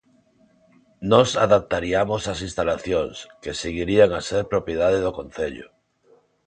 [1.11, 5.67] Nós adaptariamos as instalacións, que seguirían a ser propiedade do concello.